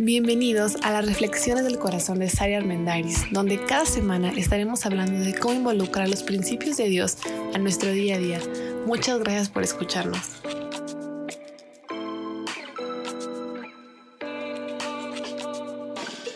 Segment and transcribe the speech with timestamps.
[0.00, 5.34] Bienvenidos a las Reflexiones del Corazón de Sari Armendariz, donde cada semana estaremos hablando de
[5.34, 7.16] cómo involucrar los principios de Dios
[7.52, 8.40] a nuestro día a día.
[8.86, 10.20] Muchas gracias por escucharnos.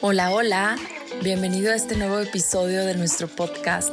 [0.00, 0.76] Hola, hola,
[1.22, 3.92] bienvenido a este nuevo episodio de nuestro podcast.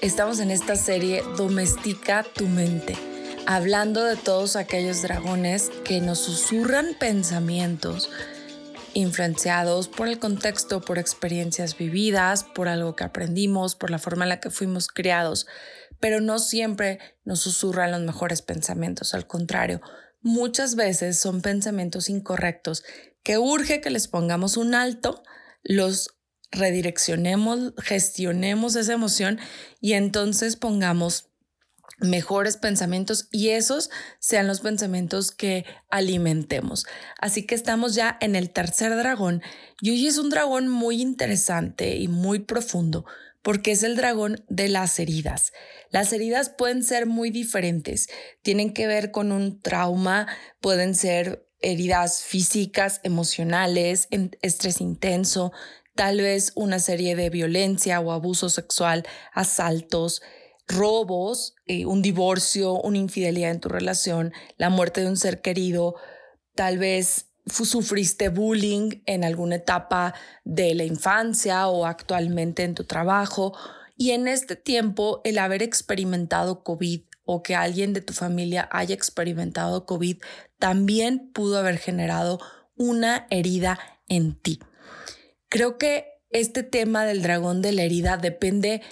[0.00, 2.96] Estamos en esta serie Domestica tu mente,
[3.44, 8.08] hablando de todos aquellos dragones que nos susurran pensamientos
[9.00, 14.28] influenciados por el contexto, por experiencias vividas, por algo que aprendimos, por la forma en
[14.28, 15.46] la que fuimos criados,
[15.98, 19.80] pero no siempre nos susurran los mejores pensamientos, al contrario,
[20.20, 22.84] muchas veces son pensamientos incorrectos
[23.22, 25.22] que urge que les pongamos un alto,
[25.62, 26.16] los
[26.50, 29.38] redireccionemos, gestionemos esa emoción
[29.80, 31.29] y entonces pongamos
[31.98, 36.86] mejores pensamientos y esos sean los pensamientos que alimentemos.
[37.18, 39.42] Así que estamos ya en el tercer dragón
[39.80, 43.04] y hoy es un dragón muy interesante y muy profundo
[43.42, 45.52] porque es el dragón de las heridas.
[45.90, 48.08] Las heridas pueden ser muy diferentes,
[48.42, 50.26] tienen que ver con un trauma,
[50.60, 54.08] pueden ser heridas físicas, emocionales,
[54.42, 55.52] estrés intenso,
[55.94, 60.22] tal vez una serie de violencia o abuso sexual, asaltos,
[60.70, 65.96] robos, eh, un divorcio, una infidelidad en tu relación, la muerte de un ser querido,
[66.54, 73.56] tal vez sufriste bullying en alguna etapa de la infancia o actualmente en tu trabajo.
[73.96, 78.94] Y en este tiempo, el haber experimentado COVID o que alguien de tu familia haya
[78.94, 80.18] experimentado COVID
[80.58, 82.40] también pudo haber generado
[82.76, 84.60] una herida en ti.
[85.48, 88.82] Creo que este tema del dragón de la herida depende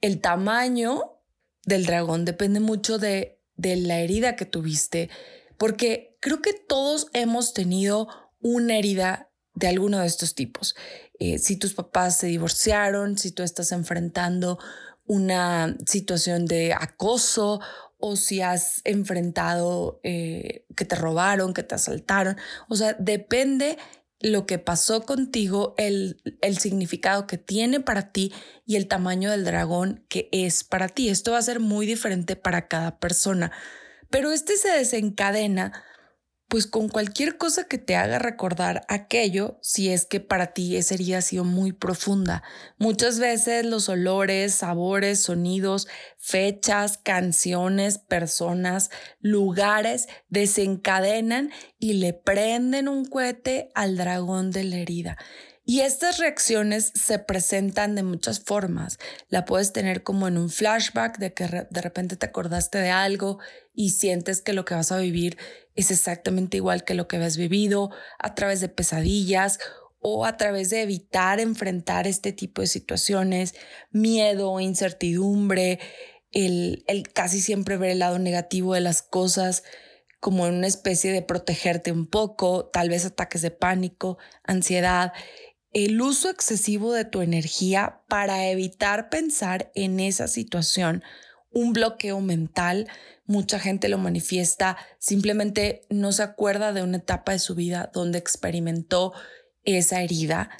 [0.00, 1.20] el tamaño
[1.64, 5.10] del dragón depende mucho de, de la herida que tuviste,
[5.56, 8.08] porque creo que todos hemos tenido
[8.40, 10.76] una herida de alguno de estos tipos.
[11.18, 14.58] Eh, si tus papás se divorciaron, si tú estás enfrentando
[15.04, 17.60] una situación de acoso
[17.98, 22.36] o si has enfrentado eh, que te robaron, que te asaltaron.
[22.68, 23.78] O sea, depende
[24.20, 28.32] lo que pasó contigo, el, el, significado que tiene para ti
[28.66, 31.08] y el tamaño del dragón que es para ti.
[31.08, 33.52] Esto va a ser muy diferente para cada persona,
[34.10, 35.84] pero este se desencadena
[36.48, 40.94] pues con cualquier cosa que te haga recordar aquello, si es que para ti esa
[40.94, 42.42] herida ha sido muy profunda.
[42.78, 53.04] Muchas veces los olores, sabores, sonidos, fechas, canciones, personas, lugares desencadenan y le prenden un
[53.04, 55.18] cohete al dragón de la herida.
[55.70, 58.98] Y estas reacciones se presentan de muchas formas.
[59.28, 63.38] La puedes tener como en un flashback de que de repente te acordaste de algo
[63.74, 65.36] y sientes que lo que vas a vivir
[65.74, 69.58] es exactamente igual que lo que habías vivido a través de pesadillas
[70.00, 73.54] o a través de evitar enfrentar este tipo de situaciones,
[73.90, 75.80] miedo, incertidumbre,
[76.32, 79.64] el, el casi siempre ver el lado negativo de las cosas
[80.20, 85.12] como en una especie de protegerte un poco, tal vez ataques de pánico, ansiedad
[85.84, 91.02] el uso excesivo de tu energía para evitar pensar en esa situación,
[91.50, 92.88] un bloqueo mental.
[93.26, 98.18] Mucha gente lo manifiesta, simplemente no se acuerda de una etapa de su vida donde
[98.18, 99.12] experimentó
[99.64, 100.50] esa herida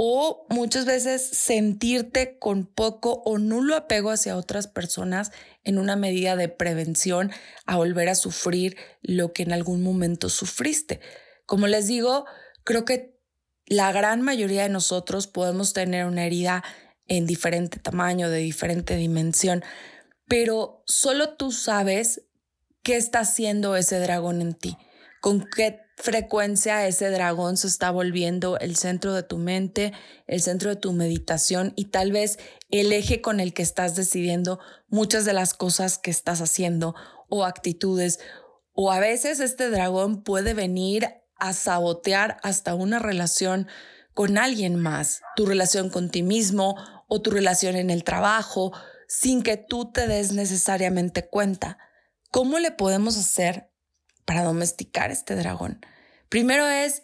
[0.00, 5.32] o muchas veces sentirte con poco o nulo apego hacia otras personas
[5.64, 7.32] en una medida de prevención
[7.66, 11.00] a volver a sufrir lo que en algún momento sufriste.
[11.46, 12.26] Como les digo,
[12.62, 13.17] creo que
[13.68, 16.64] la gran mayoría de nosotros podemos tener una herida
[17.06, 19.62] en diferente tamaño, de diferente dimensión,
[20.26, 22.22] pero solo tú sabes
[22.82, 24.76] qué está haciendo ese dragón en ti,
[25.20, 29.92] con qué frecuencia ese dragón se está volviendo el centro de tu mente,
[30.26, 32.38] el centro de tu meditación y tal vez
[32.70, 36.94] el eje con el que estás decidiendo muchas de las cosas que estás haciendo
[37.28, 38.20] o actitudes.
[38.72, 41.08] O a veces este dragón puede venir
[41.38, 43.68] a sabotear hasta una relación
[44.14, 46.76] con alguien más, tu relación con ti mismo
[47.06, 48.72] o tu relación en el trabajo,
[49.06, 51.78] sin que tú te des necesariamente cuenta.
[52.30, 53.70] ¿Cómo le podemos hacer
[54.24, 55.80] para domesticar este dragón?
[56.28, 57.02] Primero es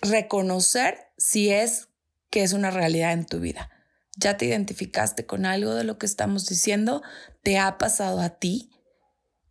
[0.00, 1.88] reconocer si es
[2.30, 3.70] que es una realidad en tu vida.
[4.16, 7.02] ¿Ya te identificaste con algo de lo que estamos diciendo?
[7.42, 8.70] ¿Te ha pasado a ti?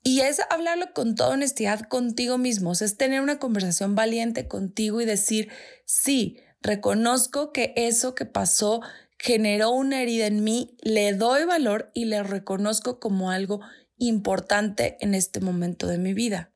[0.04, 5.06] Y es hablarlo con toda honestidad contigo mismo, es tener una conversación valiente contigo y
[5.06, 5.50] decir,
[5.86, 8.82] sí, reconozco que eso que pasó
[9.18, 13.60] generó una herida en mí, le doy valor y le reconozco como algo
[13.98, 16.54] importante en este momento de mi vida.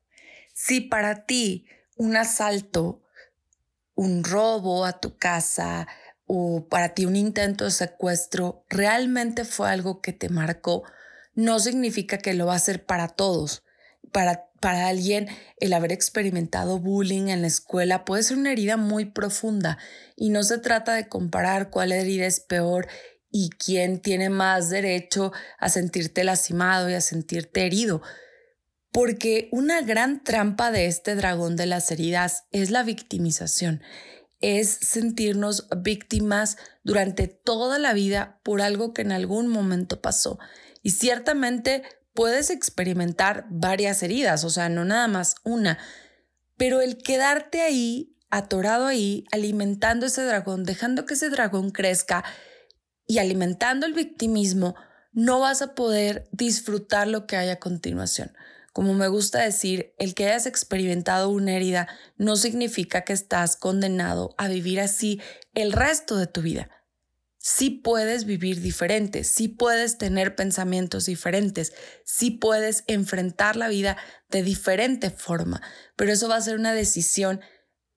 [0.54, 3.02] Si para ti un asalto
[3.94, 5.86] un robo a tu casa
[6.26, 10.84] o para ti un intento de secuestro realmente fue algo que te marcó,
[11.34, 13.62] no significa que lo va a ser para todos.
[14.12, 15.28] Para, para alguien
[15.58, 19.78] el haber experimentado bullying en la escuela puede ser una herida muy profunda
[20.16, 22.86] y no se trata de comparar cuál herida es peor
[23.36, 28.00] y quién tiene más derecho a sentirte lastimado y a sentirte herido.
[28.92, 33.82] Porque una gran trampa de este dragón de las heridas es la victimización,
[34.40, 40.38] es sentirnos víctimas durante toda la vida por algo que en algún momento pasó.
[40.84, 41.82] Y ciertamente
[42.12, 45.78] puedes experimentar varias heridas, o sea, no nada más una,
[46.58, 52.22] pero el quedarte ahí, atorado ahí, alimentando ese dragón, dejando que ese dragón crezca
[53.06, 54.76] y alimentando el victimismo,
[55.12, 58.32] no vas a poder disfrutar lo que hay a continuación.
[58.74, 61.88] Como me gusta decir, el que hayas experimentado una herida
[62.18, 65.20] no significa que estás condenado a vivir así
[65.54, 66.68] el resto de tu vida.
[67.46, 73.98] Sí puedes vivir diferente, sí puedes tener pensamientos diferentes, sí puedes enfrentar la vida
[74.30, 75.60] de diferente forma,
[75.94, 77.42] pero eso va a ser una decisión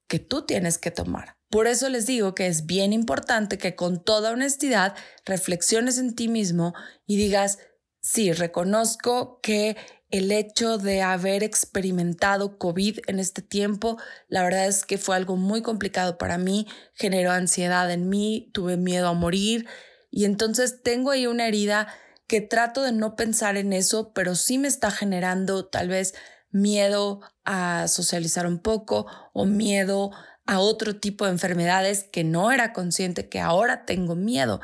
[0.06, 1.38] que tú tienes que tomar.
[1.48, 6.28] Por eso les digo que es bien importante que con toda honestidad reflexiones en ti
[6.28, 6.74] mismo
[7.06, 7.58] y digas,
[8.02, 9.78] sí, reconozco que
[10.10, 15.36] el hecho de haber experimentado COVID en este tiempo, la verdad es que fue algo
[15.36, 19.66] muy complicado para mí, generó ansiedad en mí, tuve miedo a morir
[20.10, 21.88] y entonces tengo ahí una herida
[22.26, 26.14] que trato de no pensar en eso, pero sí me está generando tal vez
[26.50, 30.10] miedo a socializar un poco o miedo
[30.46, 34.60] a otro tipo de enfermedades que no era consciente que ahora tengo miedo.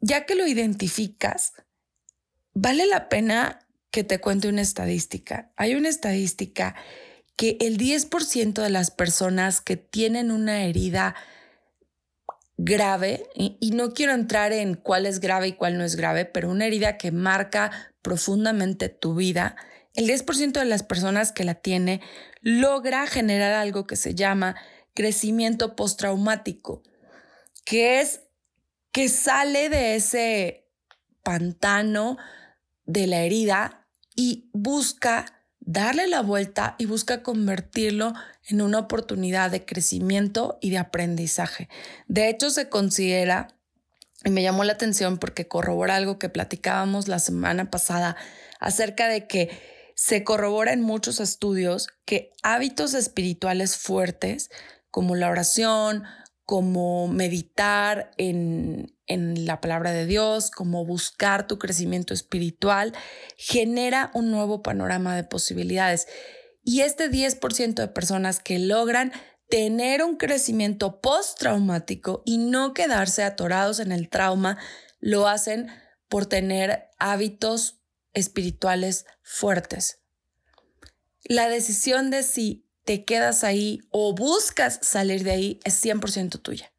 [0.00, 1.52] Ya que lo identificas,
[2.54, 5.50] vale la pena que te cuente una estadística.
[5.56, 6.74] Hay una estadística
[7.36, 11.14] que el 10% de las personas que tienen una herida
[12.56, 16.50] grave, y, no quiero entrar en cuál es grave y cuál no es grave, pero
[16.50, 17.70] una herida que marca
[18.02, 19.54] profundamente tu vida,
[19.94, 22.00] el 10% de las personas que la tiene
[22.40, 24.56] logra generar algo que se llama
[24.94, 26.82] crecimiento postraumático,
[27.64, 28.22] que es
[28.90, 30.66] que sale de ese
[31.22, 32.16] pantano
[32.84, 33.77] de la herida
[34.18, 35.26] y busca
[35.60, 38.14] darle la vuelta y busca convertirlo
[38.48, 41.68] en una oportunidad de crecimiento y de aprendizaje.
[42.08, 43.46] De hecho, se considera,
[44.24, 48.16] y me llamó la atención porque corrobora algo que platicábamos la semana pasada
[48.58, 54.50] acerca de que se corrobora en muchos estudios que hábitos espirituales fuertes,
[54.90, 56.02] como la oración,
[56.44, 62.94] como meditar en, en la palabra de Dios, como buscar tu crecimiento espiritual,
[63.36, 66.06] genera un nuevo panorama de posibilidades.
[66.62, 69.12] Y este 10% de personas que logran
[69.48, 74.58] tener un crecimiento postraumático y no quedarse atorados en el trauma,
[75.00, 75.68] lo hacen
[76.08, 77.80] por tener hábitos
[78.12, 80.02] espirituales fuertes.
[81.24, 86.72] La decisión de si te quedas ahí o buscas salir de ahí es 100% tuya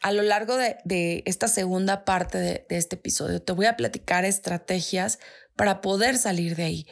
[0.00, 4.24] a lo largo de, esta segunda parte de, de, este episodio te voy a platicar
[4.24, 5.18] estrategias
[5.56, 6.86] para poder salir de ahí.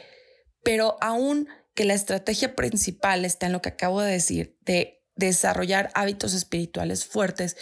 [0.63, 5.89] Pero aún que la estrategia principal está en lo que acabo de decir, de desarrollar
[5.95, 7.57] hábitos espirituales fuertes,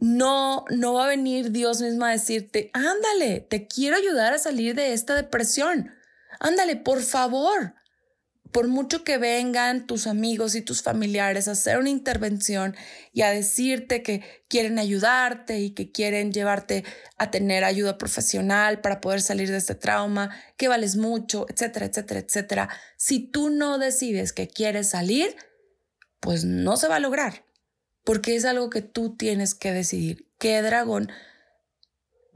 [0.00, 4.74] no, no va a venir Dios mismo a decirte, ándale, te quiero ayudar a salir
[4.74, 5.92] de esta depresión.
[6.40, 7.74] Ándale, por favor,
[8.52, 12.74] por mucho que vengan tus amigos y tus familiares a hacer una intervención
[13.12, 16.84] y a decirte que quieren ayudarte y que quieren llevarte
[17.18, 22.20] a tener ayuda profesional para poder salir de este trauma, que vales mucho, etcétera, etcétera,
[22.20, 25.36] etcétera, si tú no decides que quieres salir,
[26.20, 27.44] pues no se va a lograr,
[28.04, 30.26] porque es algo que tú tienes que decidir.
[30.38, 31.10] ¿Qué dragón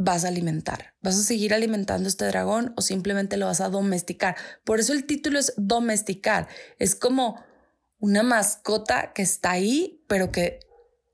[0.04, 0.94] vas a alimentar.
[1.00, 4.36] ¿Vas a seguir alimentando este dragón o simplemente lo vas a domesticar?
[4.64, 6.48] Por eso el título es domesticar.
[6.78, 7.42] Es como
[7.98, 10.60] una mascota que está ahí, pero que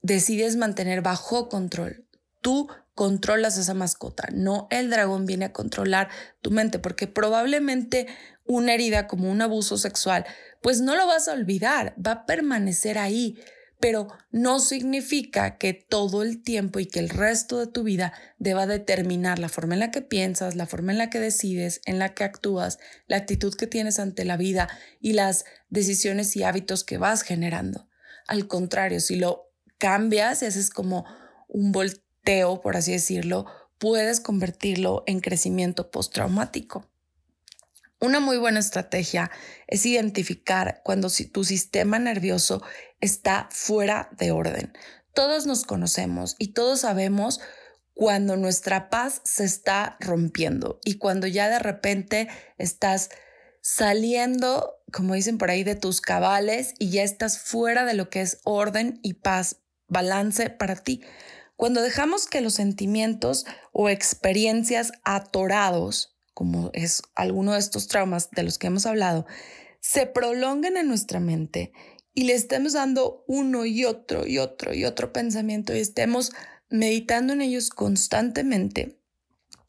[0.02, 2.07] decides mantener bajo control.
[2.40, 6.09] Tú controlas esa mascota, no el dragón viene a controlar
[6.40, 8.09] tu mente, porque probablemente
[8.45, 10.25] una herida como un abuso sexual,
[10.62, 13.38] pues no lo vas a olvidar, va a permanecer ahí,
[13.80, 18.66] pero no significa que todo el tiempo y que el resto de tu vida deba
[18.66, 22.14] determinar la forma en la que piensas, la forma en la que decides, en la
[22.14, 24.68] que actúas, la actitud que tienes ante la vida
[25.00, 27.88] y las decisiones y hábitos que vas generando.
[28.26, 31.06] Al contrario, si lo cambias y haces como
[31.47, 33.47] un volteo, por así decirlo,
[33.78, 36.85] puedes convertirlo en crecimiento postraumático.
[38.00, 39.30] Una muy buena estrategia
[39.66, 42.62] es identificar cuando tu sistema nervioso
[43.00, 44.73] está fuera de orden.
[45.14, 47.40] Todos nos conocemos y todos sabemos
[47.95, 53.11] cuando nuestra paz se está rompiendo y cuando ya de repente estás
[53.61, 58.21] saliendo, como dicen por ahí, de tus cabales y ya estás fuera de lo que
[58.21, 59.57] es orden y paz,
[59.88, 61.02] balance para ti.
[61.57, 68.45] Cuando dejamos que los sentimientos o experiencias atorados, como es alguno de estos traumas de
[68.45, 69.26] los que hemos hablado,
[69.81, 71.73] se prolonguen en nuestra mente
[72.19, 76.33] y le estemos dando uno y otro y otro y otro pensamiento y estemos
[76.69, 78.99] meditando en ellos constantemente,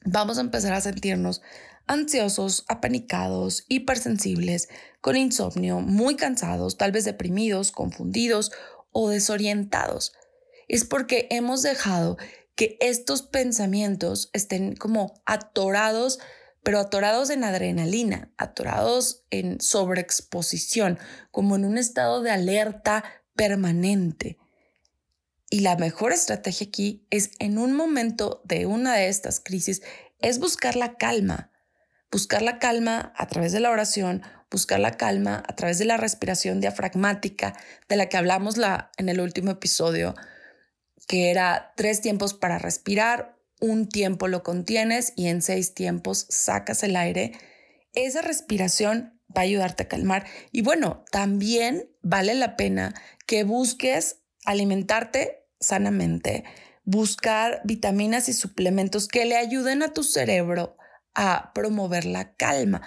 [0.03, 1.43] vamos a empezar a sentirnos
[1.85, 4.67] ansiosos, apanicados, hipersensibles,
[4.99, 8.51] con insomnio, muy cansados, tal vez deprimidos, confundidos
[8.91, 10.13] o desorientados.
[10.67, 12.17] Es porque hemos dejado
[12.55, 16.17] que estos pensamientos estén como atorados,
[16.63, 20.99] pero atorados en adrenalina, atorados en sobreexposición,
[21.31, 23.03] como en un estado de alerta
[23.35, 24.37] permanente.
[25.49, 29.81] Y la mejor estrategia aquí es en un momento de una de estas crisis,
[30.19, 31.51] es buscar la calma.
[32.11, 35.97] Buscar la calma a través de la oración, buscar la calma a través de la
[35.97, 37.55] respiración diafragmática,
[37.87, 40.15] de la que hablamos la, en el último episodio,
[41.07, 46.83] que era tres tiempos para respirar, un tiempo lo contienes y en seis tiempos sacas
[46.83, 47.33] el aire.
[47.93, 50.25] Esa respiración va a ayudarte a calmar.
[50.51, 52.93] Y bueno, también vale la pena
[53.25, 56.45] que busques alimentarte sanamente,
[56.83, 60.77] buscar vitaminas y suplementos que le ayuden a tu cerebro
[61.13, 62.81] a promover la calma.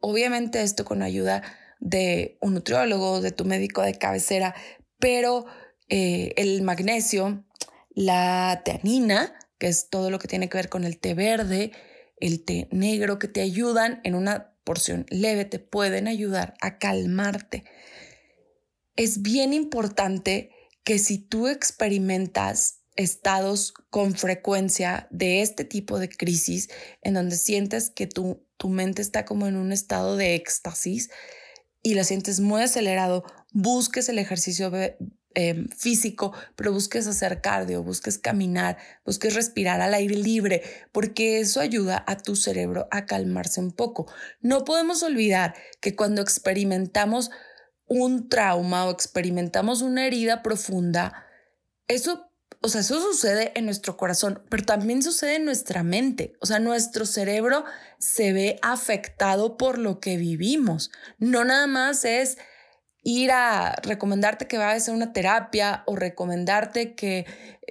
[0.00, 1.42] Obviamente esto con ayuda
[1.78, 4.54] de un nutriólogo, de tu médico de cabecera,
[4.98, 5.46] pero
[5.88, 7.44] eh, el magnesio,
[7.90, 11.72] la teanina, que es todo lo que tiene que ver con el té verde,
[12.18, 17.64] el té negro, que te ayudan en una porción leve, te pueden ayudar a calmarte.
[18.96, 20.50] Es bien importante
[20.84, 26.68] que si tú experimentas estados con frecuencia de este tipo de crisis,
[27.02, 31.10] en donde sientes que tu, tu mente está como en un estado de éxtasis
[31.82, 34.70] y la sientes muy acelerado, busques el ejercicio
[35.38, 40.62] em, físico, pero busques hacer cardio, busques caminar, busques respirar al aire libre,
[40.92, 44.10] porque eso ayuda a tu cerebro a calmarse un poco.
[44.40, 47.30] No podemos olvidar que cuando experimentamos
[47.86, 51.26] un trauma o experimentamos una herida profunda,
[51.86, 52.30] eso,
[52.62, 56.32] o sea, eso sucede en nuestro corazón, pero también sucede en nuestra mente.
[56.40, 57.66] O sea, nuestro cerebro
[57.98, 60.90] se ve afectado por lo que vivimos.
[61.18, 62.38] No nada más es
[63.08, 67.24] ir a recomendarte que vayas a una terapia o recomendarte que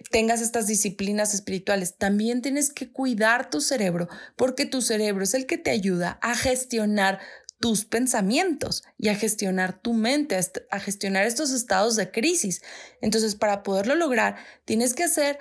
[0.09, 1.97] tengas estas disciplinas espirituales.
[1.97, 6.37] También tienes que cuidar tu cerebro porque tu cerebro es el que te ayuda a
[6.37, 7.19] gestionar
[7.59, 10.39] tus pensamientos y a gestionar tu mente,
[10.71, 12.61] a gestionar estos estados de crisis.
[13.01, 15.37] Entonces, para poderlo lograr, tienes que hacer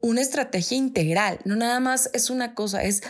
[0.00, 3.02] una estrategia integral, no nada más es una cosa, es...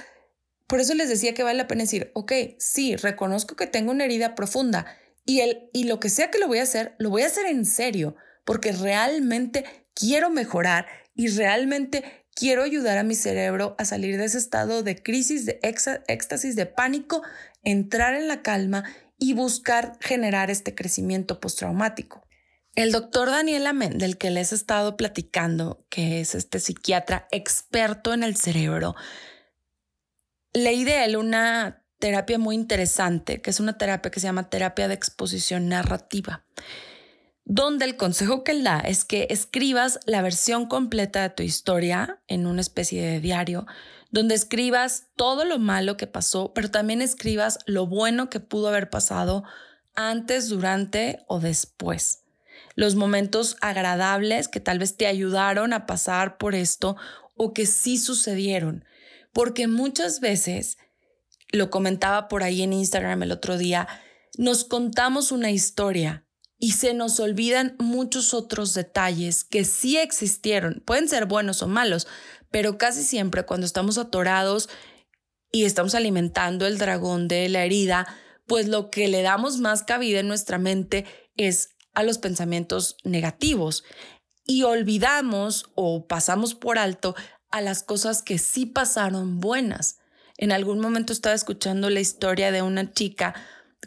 [0.67, 4.05] Por eso les decía que vale la pena decir, ok, sí, reconozco que tengo una
[4.05, 4.87] herida profunda
[5.25, 7.47] y, el, y lo que sea que lo voy a hacer, lo voy a hacer
[7.47, 9.65] en serio, porque realmente
[9.95, 15.03] quiero mejorar y realmente quiero ayudar a mi cerebro a salir de ese estado de
[15.03, 17.23] crisis, de éxtasis, de pánico,
[17.63, 18.85] entrar en la calma
[19.19, 22.27] y buscar generar este crecimiento postraumático.
[22.75, 28.13] El doctor Daniel Amen, del que les he estado platicando, que es este psiquiatra experto
[28.13, 28.97] en el cerebro,
[30.53, 34.89] leí de él una terapia muy interesante, que es una terapia que se llama terapia
[34.89, 36.45] de exposición narrativa
[37.47, 42.21] donde el consejo que él da es que escribas la versión completa de tu historia
[42.27, 43.67] en una especie de diario,
[44.11, 48.89] donde escribas todo lo malo que pasó, pero también escribas lo bueno que pudo haber
[48.89, 49.45] pasado
[49.95, 52.25] antes, durante o después.
[52.77, 56.97] Los momentos agradables que tal vez te ayudaron a pasar por esto
[57.35, 58.85] o que sí sucedieron.
[59.33, 60.79] Porque muchas veces,
[61.55, 63.89] lo comentaba por ahí en Instagram el otro día,
[64.37, 66.27] nos contamos una historia
[66.59, 70.83] y se nos olvidan muchos otros detalles que sí existieron.
[70.87, 72.07] Pueden ser buenos o malos,
[72.51, 74.69] pero casi siempre cuando estamos atorados
[75.53, 78.07] y estamos alimentando el dragón de la herida,
[78.47, 81.05] pues lo que le damos más cabida en nuestra mente
[81.37, 83.85] es a los pensamientos negativos
[84.47, 87.15] y olvidamos o pasamos por alto
[87.51, 89.99] a las cosas que sí pasaron buenas.
[90.37, 93.35] En algún momento estaba escuchando la historia de una chica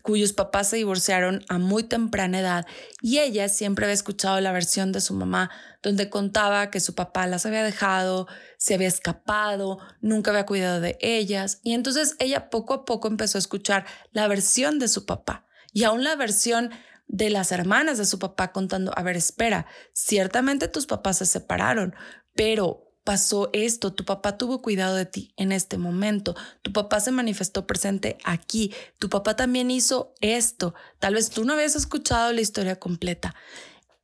[0.01, 2.66] cuyos papás se divorciaron a muy temprana edad
[3.01, 5.50] y ella siempre había escuchado la versión de su mamá
[5.84, 8.27] donde contaba que su papá las había dejado,
[8.58, 11.60] se había escapado, nunca había cuidado de ellas.
[11.63, 15.84] Y entonces ella poco a poco empezó a escuchar la versión de su papá y
[15.84, 16.72] aún la versión
[17.08, 21.96] de las hermanas de su papá contando, a ver, espera, ciertamente tus papás se separaron,
[22.34, 27.14] pero pasó esto, tu papá tuvo cuidado de ti en este momento, tu papá se
[27.14, 32.42] manifestó presente aquí, tu papá también hizo esto, tal vez tú no habías escuchado la
[32.42, 33.34] historia completa.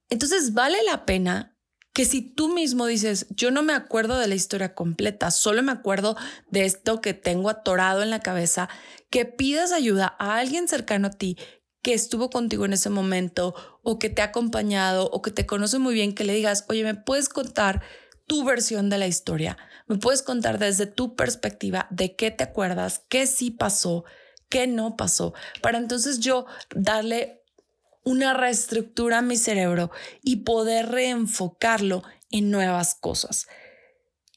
[0.09, 1.57] Entonces vale la pena
[1.91, 5.73] que si tú mismo dices, yo no me acuerdo de la historia completa, solo me
[5.73, 6.15] acuerdo
[6.49, 8.69] de esto que tengo atorado en la cabeza,
[9.09, 11.37] que pidas ayuda a alguien cercano a ti
[11.81, 15.77] que estuvo contigo en ese momento o que te ha acompañado o que te conoce
[15.77, 17.83] muy bien, que le digas, oye, ¿me puedes contar
[18.27, 19.57] tu versión de la historia.
[19.87, 24.05] Me puedes contar desde tu perspectiva de qué te acuerdas, qué sí pasó,
[24.49, 27.41] qué no pasó, para entonces yo darle
[28.05, 33.47] una reestructura a mi cerebro y poder reenfocarlo en nuevas cosas.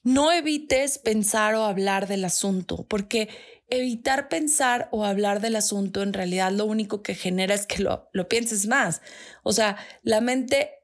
[0.02, 3.28] No evites pensar o hablar del asunto, porque
[3.68, 8.08] evitar pensar o hablar del asunto en realidad lo único que genera es que lo,
[8.12, 9.02] lo pienses más.
[9.42, 10.75] O sea, la mente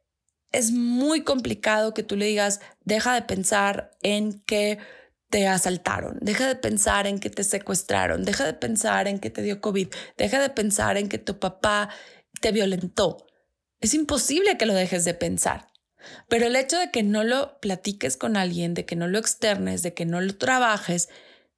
[0.52, 4.78] es muy complicado que tú le digas, deja de pensar en que
[5.30, 9.40] te asaltaron, deja de pensar en que te secuestraron, deja de pensar en que te
[9.40, 11.88] dio COVID, deja de pensar en que tu papá
[12.40, 13.26] te violentó.
[13.80, 15.68] Es imposible que lo dejes de pensar.
[16.28, 19.82] Pero el hecho de que no lo platiques con alguien, de que no lo externes,
[19.82, 21.08] de que no lo trabajes,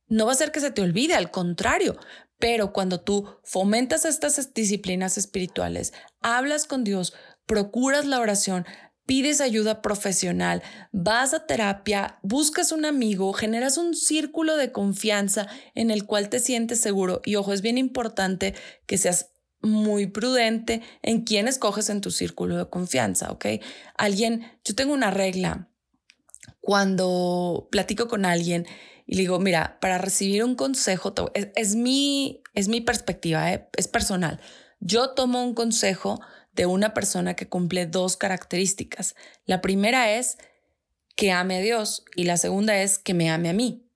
[0.06, 1.96] no va a hacer que se te olvide, al contrario.
[2.38, 7.14] Pero cuando tú fomentas estas disciplinas espirituales, hablas con Dios,
[7.46, 8.66] procuras la oración,
[9.06, 15.90] pides ayuda profesional, vas a terapia, buscas un amigo, generas un círculo de confianza en
[15.90, 17.20] el cual te sientes seguro.
[17.24, 18.54] Y ojo, es bien importante
[18.86, 19.30] que seas
[19.60, 23.46] muy prudente en quién escoges en tu círculo de confianza, ¿ok?
[23.96, 25.68] Alguien, yo tengo una regla
[26.60, 28.66] cuando platico con alguien
[29.06, 33.68] y le digo, mira, para recibir un consejo, es, mi, es mi perspectiva, ¿eh?
[33.76, 34.40] es personal.
[34.80, 36.20] Yo tomo un consejo
[36.54, 39.14] de una persona que cumple dos características.
[39.44, 40.38] La primera es
[41.16, 43.88] que ame a Dios y la segunda es que me ame a mí.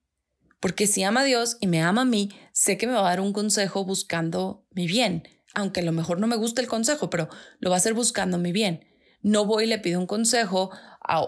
[0.59, 3.09] Porque si ama a Dios y me ama a mí, sé que me va a
[3.09, 7.09] dar un consejo buscando mi bien, aunque a lo mejor no me guste el consejo,
[7.09, 8.85] pero lo va a hacer buscando mi bien.
[9.21, 10.69] No voy y le pido un consejo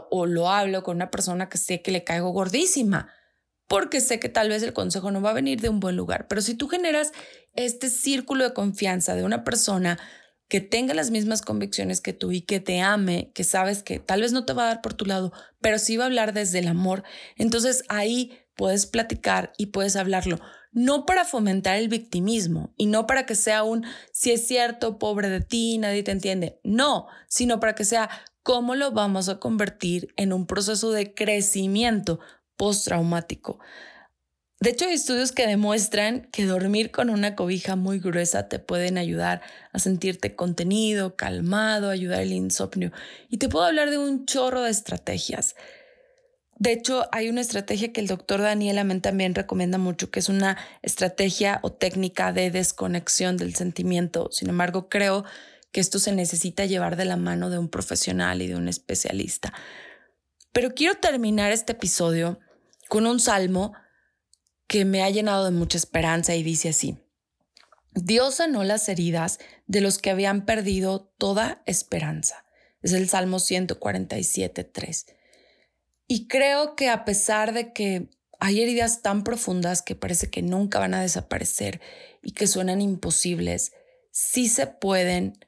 [0.09, 3.09] o lo hablo con una persona que sé que le caigo gordísima,
[3.67, 6.27] porque sé que tal vez el consejo no va a venir de un buen lugar.
[6.27, 7.13] Pero si tú generas
[7.53, 9.97] este círculo de confianza de una persona
[10.51, 14.19] que tenga las mismas convicciones que tú y que te ame, que sabes que tal
[14.19, 16.59] vez no te va a dar por tu lado, pero sí va a hablar desde
[16.59, 17.05] el amor,
[17.37, 20.41] entonces ahí puedes platicar y puedes hablarlo,
[20.73, 25.29] no para fomentar el victimismo y no para que sea un, si es cierto, pobre
[25.29, 28.09] de ti, nadie te entiende, no, sino para que sea
[28.43, 32.19] cómo lo vamos a convertir en un proceso de crecimiento
[32.57, 33.61] postraumático.
[34.61, 38.99] De hecho, hay estudios que demuestran que dormir con una cobija muy gruesa te pueden
[38.99, 39.41] ayudar
[39.73, 42.91] a sentirte contenido, calmado, ayudar el insomnio.
[43.27, 45.55] Y te puedo hablar de un chorro de estrategias.
[46.59, 50.29] De hecho, hay una estrategia que el doctor Daniel Amen también recomienda mucho, que es
[50.29, 54.29] una estrategia o técnica de desconexión del sentimiento.
[54.31, 55.25] Sin embargo, creo
[55.71, 59.53] que esto se necesita llevar de la mano de un profesional y de un especialista.
[60.53, 62.37] Pero quiero terminar este episodio
[62.89, 63.73] con un salmo
[64.71, 66.97] que me ha llenado de mucha esperanza y dice así,
[67.91, 72.45] Dios sanó las heridas de los que habían perdido toda esperanza.
[72.81, 75.07] Es el Salmo 147, 3.
[76.07, 80.79] Y creo que a pesar de que hay heridas tan profundas que parece que nunca
[80.79, 81.81] van a desaparecer
[82.23, 83.73] y que suenan imposibles,
[84.11, 85.45] sí se pueden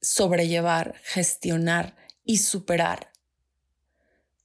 [0.00, 3.10] sobrellevar, gestionar y superar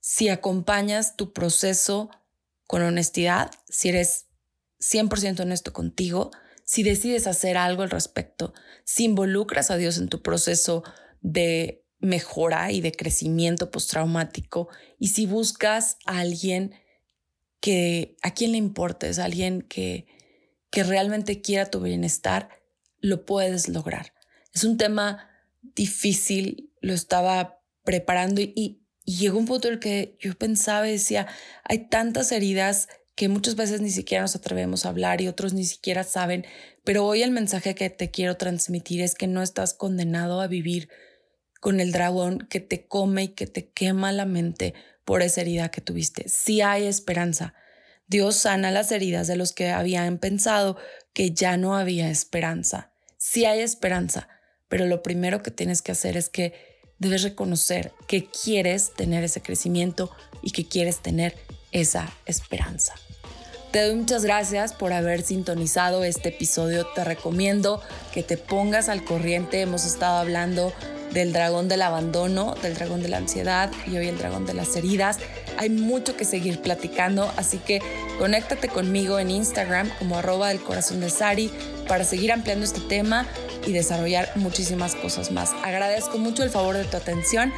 [0.06, 2.10] si acompañas tu proceso
[2.68, 4.28] con honestidad, si eres
[4.80, 6.32] 100% honesto contigo,
[6.66, 10.84] si decides hacer algo al respecto, si involucras a Dios en tu proceso
[11.22, 14.68] de mejora y de crecimiento postraumático
[15.00, 16.74] y si buscas a alguien
[17.62, 20.06] que a quien le importes, alguien que,
[20.70, 22.50] que realmente quiera tu bienestar,
[23.00, 24.14] lo puedes lograr.
[24.54, 25.30] Es un tema
[25.62, 30.94] difícil, lo estaba preparando y, y llegó un punto en el que yo pensaba y
[30.94, 31.28] decía,
[31.64, 35.66] hay tantas heridas que muchas veces ni siquiera nos atrevemos a hablar y otros ni
[35.66, 36.46] siquiera saben,
[36.84, 40.90] pero hoy el mensaje que te quiero transmitir es que no estás condenado a vivir
[41.60, 44.74] con el dragón que te come y que te quema la mente
[45.06, 46.28] por esa herida que tuviste.
[46.28, 47.54] Sí hay esperanza.
[48.08, 50.78] Dios sana las heridas de los que habían pensado
[51.14, 52.92] que ya no había esperanza.
[53.18, 54.28] Sí hay esperanza,
[54.68, 59.42] pero lo primero que tienes que hacer es que debes reconocer que quieres tener ese
[59.42, 61.36] crecimiento y que quieres tener
[61.72, 62.94] esa esperanza.
[63.72, 66.86] Te doy muchas gracias por haber sintonizado este episodio.
[66.94, 67.82] Te recomiendo
[68.14, 69.62] que te pongas al corriente.
[69.62, 70.72] Hemos estado hablando
[71.12, 74.76] del dragón del abandono, del dragón de la ansiedad y hoy el dragón de las
[74.76, 75.18] heridas.
[75.58, 77.82] Hay mucho que seguir platicando, así que
[78.20, 81.52] conéctate conmigo en Instagram como arroba del corazón de Sari
[81.88, 83.28] para seguir ampliando este tema
[83.66, 85.52] y desarrollar muchísimas cosas más.
[85.64, 87.52] Agradezco mucho el favor de tu atención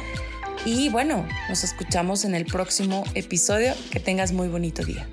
[0.64, 3.74] y bueno, nos escuchamos en el próximo episodio.
[3.90, 5.08] Que tengas muy bonito día.